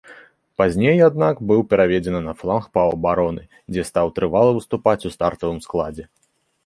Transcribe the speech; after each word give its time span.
Пазней, 0.59 0.99
аднак, 1.07 1.35
быў 1.51 1.59
пераведзены 1.73 2.21
на 2.29 2.33
фланг 2.41 2.65
паўабароны, 2.77 3.43
дзе 3.75 3.87
стаў 3.89 4.13
трывала 4.17 4.51
выступаць 4.59 4.99
у 5.11 5.13
стартавым 5.17 5.59
складзе. 5.67 6.05